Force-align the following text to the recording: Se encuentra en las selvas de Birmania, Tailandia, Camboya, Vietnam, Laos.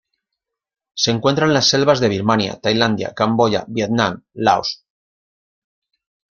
Se 0.95 1.11
encuentra 1.11 1.45
en 1.45 1.53
las 1.53 1.67
selvas 1.67 1.99
de 1.99 2.09
Birmania, 2.09 2.59
Tailandia, 2.59 3.13
Camboya, 3.13 3.65
Vietnam, 3.67 4.23
Laos. 4.33 4.83